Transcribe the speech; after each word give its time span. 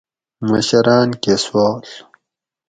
مشراٞن 0.49 1.09
کۤٞہ 1.23 1.37
سوال 1.43 1.81